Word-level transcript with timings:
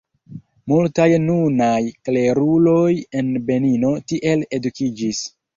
Multaj 0.71 1.05
nunaj 1.25 1.83
kleruloj 2.09 2.89
en 3.21 3.31
Benino 3.51 3.95
tiel 4.13 4.51
edukiĝis. 4.61 5.25